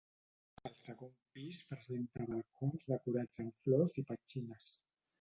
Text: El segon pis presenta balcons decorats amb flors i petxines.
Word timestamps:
El 0.69 0.71
segon 0.83 1.11
pis 1.35 1.59
presenta 1.73 2.27
balcons 2.33 2.91
decorats 2.95 3.47
amb 3.47 3.57
flors 3.67 3.99
i 4.05 4.09
petxines. 4.13 4.77